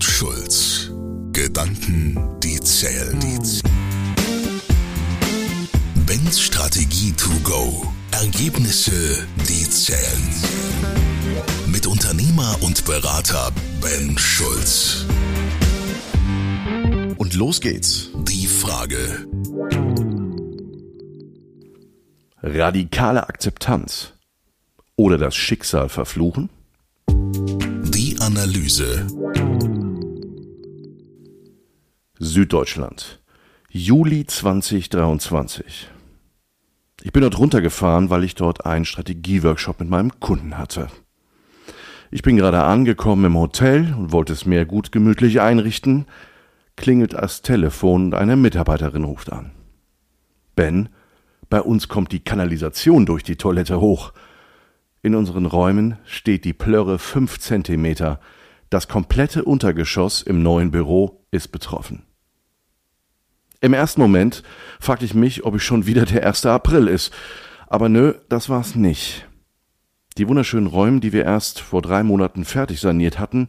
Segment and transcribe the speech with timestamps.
[0.00, 0.90] Ben Schulz.
[1.32, 3.20] Gedanken, die zählen.
[6.06, 7.86] Bens Strategie to go.
[8.10, 10.28] Ergebnisse, die zählen.
[11.66, 13.50] Mit Unternehmer und Berater
[13.82, 15.04] Ben Schulz.
[17.18, 18.08] Und los geht's.
[18.26, 19.26] Die Frage.
[22.42, 24.14] Radikale Akzeptanz
[24.96, 26.48] oder das Schicksal verfluchen?
[27.10, 29.06] Die Analyse.
[32.22, 33.18] Süddeutschland.
[33.70, 35.90] Juli 2023.
[37.02, 40.88] Ich bin dort runtergefahren, weil ich dort einen Strategieworkshop mit meinem Kunden hatte.
[42.10, 46.04] Ich bin gerade angekommen im Hotel und wollte es mir gut gemütlich einrichten,
[46.76, 49.52] klingelt das Telefon und eine Mitarbeiterin ruft an.
[50.54, 50.90] Ben,
[51.48, 54.12] bei uns kommt die Kanalisation durch die Toilette hoch.
[55.00, 58.20] In unseren Räumen steht die Plörre fünf Zentimeter.
[58.68, 62.04] Das komplette Untergeschoss im neuen Büro ist betroffen.
[63.62, 64.42] Im ersten Moment
[64.78, 66.46] fragte ich mich, ob ich schon wieder der 1.
[66.46, 67.12] April ist.
[67.66, 69.26] Aber nö, das war's nicht.
[70.16, 73.48] Die wunderschönen Räume, die wir erst vor drei Monaten fertig saniert hatten,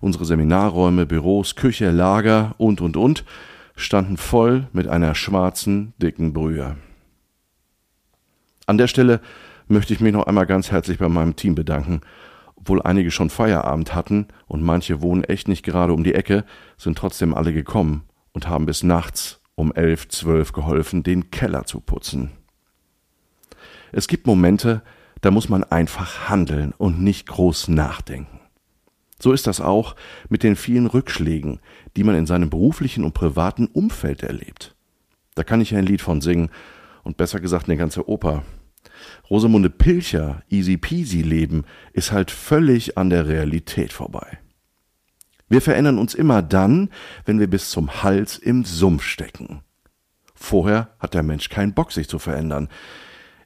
[0.00, 3.24] unsere Seminarräume, Büros, Küche, Lager und und und,
[3.74, 6.76] standen voll mit einer schwarzen, dicken Brühe.
[8.66, 9.20] An der Stelle
[9.66, 12.00] möchte ich mich noch einmal ganz herzlich bei meinem Team bedanken.
[12.54, 16.44] Obwohl einige schon Feierabend hatten und manche wohnen echt nicht gerade um die Ecke,
[16.76, 21.80] sind trotzdem alle gekommen und haben bis nachts um elf, zwölf geholfen, den Keller zu
[21.80, 22.30] putzen.
[23.90, 24.82] Es gibt Momente,
[25.20, 28.38] da muss man einfach handeln und nicht groß nachdenken.
[29.18, 29.96] So ist das auch
[30.28, 31.58] mit den vielen Rückschlägen,
[31.96, 34.76] die man in seinem beruflichen und privaten Umfeld erlebt.
[35.34, 36.50] Da kann ich ein Lied von singen
[37.02, 38.44] und besser gesagt eine ganze Oper.
[39.28, 44.38] Rosamunde Pilcher, easy peasy Leben, ist halt völlig an der Realität vorbei.
[45.48, 46.90] Wir verändern uns immer dann,
[47.24, 49.62] wenn wir bis zum Hals im Sumpf stecken.
[50.34, 52.68] Vorher hat der Mensch keinen Bock, sich zu verändern.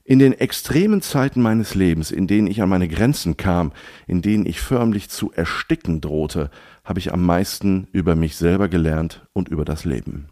[0.04, 3.72] In den extremen Zeiten meines Lebens, in denen ich an meine Grenzen kam,
[4.08, 6.50] in denen ich förmlich zu ersticken drohte,
[6.84, 10.28] habe ich am meisten über mich selber gelernt und über das Leben.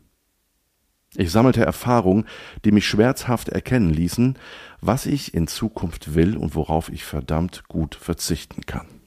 [1.16, 2.26] Ich sammelte Erfahrungen,
[2.64, 4.36] die mich schmerzhaft erkennen ließen,
[4.80, 8.99] was ich in Zukunft will und worauf ich verdammt gut verzichten kann.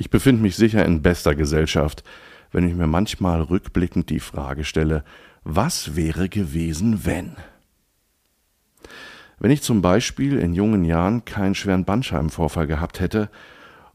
[0.00, 2.04] Ich befinde mich sicher in bester Gesellschaft,
[2.52, 5.02] wenn ich mir manchmal rückblickend die Frage stelle,
[5.42, 7.36] was wäre gewesen, wenn?
[9.40, 13.28] Wenn ich zum Beispiel in jungen Jahren keinen schweren Bandscheibenvorfall gehabt hätte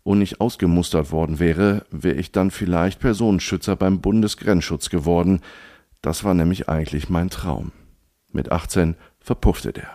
[0.03, 5.40] und nicht ausgemustert worden wäre, wäre ich dann vielleicht Personenschützer beim Bundesgrenzschutz geworden.
[6.02, 7.72] Das war nämlich eigentlich mein Traum.
[8.30, 9.90] Mit 18 verpuffte der.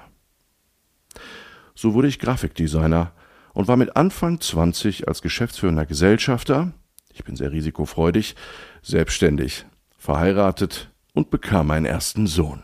[1.75, 3.13] So wurde ich Grafikdesigner
[3.53, 6.73] und war mit Anfang 20 als geschäftsführender Gesellschafter,
[7.13, 8.37] ich bin sehr risikofreudig,
[8.83, 9.67] selbstständig,
[9.99, 12.63] verheiratet und bekam meinen ersten Sohn.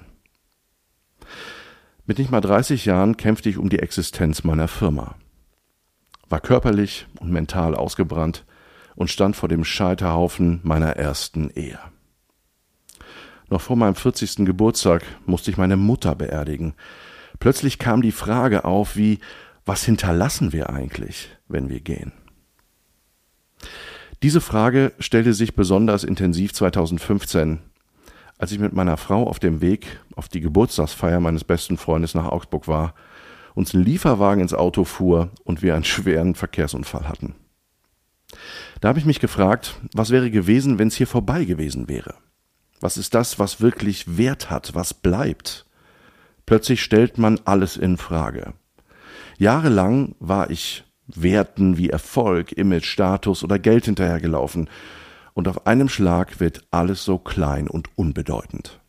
[2.07, 5.17] Mit nicht mal 30 Jahren kämpfte ich um die Existenz meiner Firma,
[6.29, 8.45] war körperlich und mental ausgebrannt
[8.95, 11.79] und stand vor dem Scheiterhaufen meiner ersten Ehe.
[13.49, 14.47] Noch vor meinem 40.
[14.47, 16.75] Geburtstag musste ich meine Mutter beerdigen.
[17.41, 19.19] Plötzlich kam die Frage auf, wie
[19.67, 22.13] was hinterlassen wir eigentlich, wenn wir gehen?
[24.23, 27.61] Diese Frage stellte sich besonders intensiv 2015,
[28.39, 32.27] als ich mit meiner Frau auf dem Weg auf die Geburtstagsfeier meines besten Freundes nach
[32.27, 32.95] Augsburg war,
[33.55, 37.35] uns ein Lieferwagen ins Auto fuhr und wir einen schweren Verkehrsunfall hatten.
[38.81, 42.15] Da habe ich mich gefragt, was wäre gewesen, wenn es hier vorbei gewesen wäre?
[42.81, 45.67] Was ist das, was wirklich Wert hat, was bleibt?
[46.45, 48.55] Plötzlich stellt man alles in Frage.
[49.39, 54.69] Jahrelang war ich Werten wie Erfolg, Image, Status oder Geld hinterhergelaufen,
[55.35, 58.81] und auf einem Schlag wird alles so klein und unbedeutend.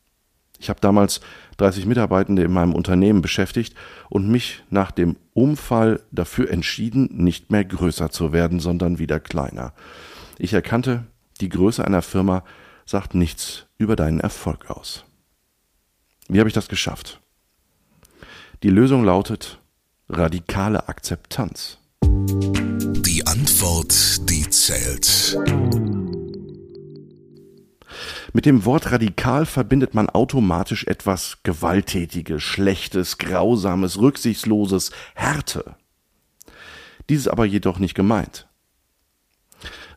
[0.59, 1.19] Ich habe damals
[1.57, 3.75] 30 Mitarbeitende in meinem Unternehmen beschäftigt
[4.09, 9.73] und mich nach dem Unfall dafür entschieden, nicht mehr größer zu werden, sondern wieder kleiner.
[10.38, 11.06] Ich erkannte,
[11.42, 12.44] die Größe einer Firma
[12.86, 15.03] sagt nichts über deinen Erfolg aus.
[16.27, 17.19] Wie habe ich das geschafft?
[18.63, 19.59] Die Lösung lautet
[20.10, 21.80] radikale Akzeptanz?
[22.04, 25.38] Die Antwort, die zählt.
[28.31, 35.75] Mit dem Wort radikal verbindet man automatisch etwas Gewalttätiges, Schlechtes, Grausames, Rücksichtsloses, Härte.
[37.10, 38.48] Dies ist aber jedoch nicht gemeint.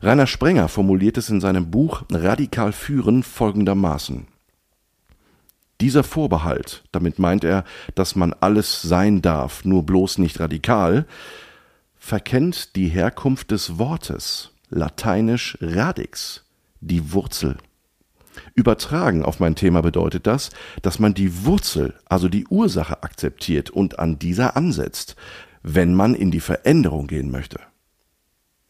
[0.01, 4.27] Rainer Sprenger formuliert es in seinem Buch Radikal führen folgendermaßen.
[5.81, 7.63] Dieser Vorbehalt, damit meint er,
[7.95, 11.05] dass man alles sein darf, nur bloß nicht radikal,
[11.97, 16.45] verkennt die Herkunft des Wortes lateinisch radix,
[16.81, 17.57] die Wurzel.
[18.55, 20.49] Übertragen auf mein Thema bedeutet das,
[20.81, 25.15] dass man die Wurzel, also die Ursache akzeptiert und an dieser ansetzt,
[25.63, 27.59] wenn man in die Veränderung gehen möchte.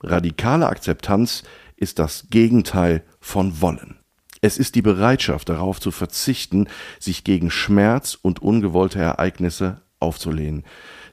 [0.01, 1.43] Radikale Akzeptanz
[1.75, 3.98] ist das Gegenteil von Wollen.
[4.41, 6.67] Es ist die Bereitschaft darauf zu verzichten,
[6.99, 10.63] sich gegen Schmerz und ungewollte Ereignisse aufzulehnen,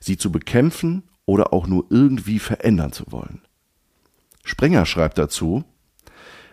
[0.00, 3.42] sie zu bekämpfen oder auch nur irgendwie verändern zu wollen.
[4.44, 5.64] Sprenger schreibt dazu,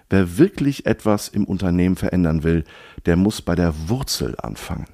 [0.09, 2.63] wer wirklich etwas im Unternehmen verändern will,
[3.05, 4.87] der muss bei der Wurzel anfangen.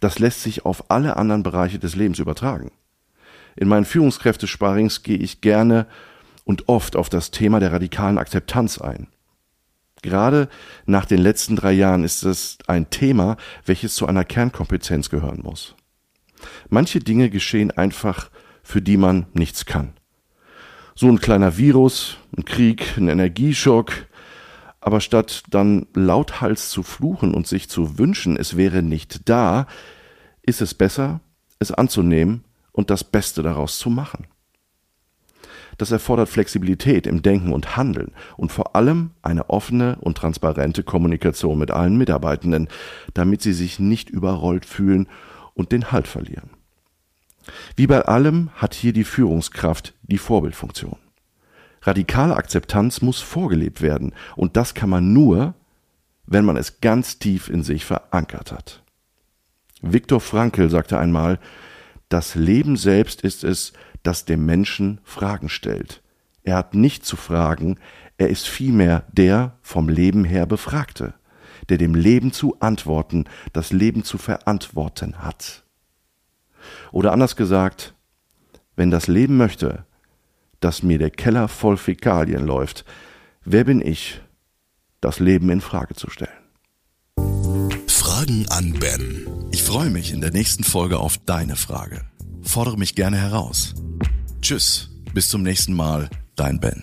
[0.00, 2.72] Das lässt sich auf alle anderen Bereiche des Lebens übertragen.
[3.56, 5.86] In meinen Führungskräftesparrings gehe ich gerne
[6.44, 9.08] und oft auf das Thema der radikalen Akzeptanz ein.
[10.02, 10.48] Gerade
[10.86, 15.74] nach den letzten drei Jahren ist es ein Thema, welches zu einer Kernkompetenz gehören muss.
[16.68, 18.30] Manche Dinge geschehen einfach,
[18.62, 19.92] für die man nichts kann.
[20.94, 23.92] So ein kleiner Virus, ein Krieg, ein Energieschock,
[24.80, 29.66] aber statt dann lauthals zu fluchen und sich zu wünschen, es wäre nicht da,
[30.42, 31.20] ist es besser,
[31.58, 34.26] es anzunehmen und das Beste daraus zu machen.
[35.78, 41.58] Das erfordert Flexibilität im Denken und Handeln und vor allem eine offene und transparente Kommunikation
[41.58, 42.68] mit allen Mitarbeitenden,
[43.14, 45.08] damit sie sich nicht überrollt fühlen
[45.54, 46.50] und den Halt verlieren.
[47.76, 50.96] Wie bei allem hat hier die Führungskraft die Vorbildfunktion.
[51.82, 55.54] Radikale Akzeptanz muss vorgelebt werden und das kann man nur,
[56.26, 58.82] wenn man es ganz tief in sich verankert hat.
[59.80, 61.38] Viktor Frankl sagte einmal,
[62.10, 66.02] das Leben selbst ist es, das dem Menschen Fragen stellt.
[66.42, 67.78] Er hat nicht zu fragen,
[68.16, 71.14] er ist vielmehr der vom Leben her Befragte,
[71.68, 75.64] der dem Leben zu antworten, das Leben zu verantworten hat.
[76.92, 77.94] Oder anders gesagt,
[78.76, 79.84] wenn das Leben möchte,
[80.60, 82.84] dass mir der Keller voll Fäkalien läuft,
[83.44, 84.20] wer bin ich,
[85.00, 86.30] das Leben in Frage zu stellen?
[87.86, 89.26] Fragen an Ben.
[89.50, 92.02] Ich freue mich in der nächsten Folge auf deine Frage.
[92.42, 93.74] Fordere mich gerne heraus.
[94.42, 96.80] Tschüss, bis zum nächsten Mal, dein Ben.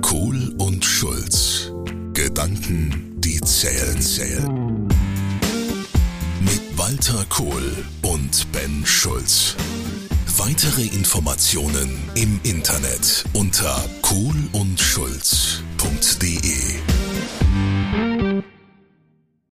[0.00, 1.72] Kohl und Schulz.
[2.14, 4.88] Gedanken, die zählen, zählen.
[6.40, 9.56] Mit Walter Kohl und Ben Schulz.
[10.38, 16.89] Weitere Informationen im Internet unter kohlundschulz.de.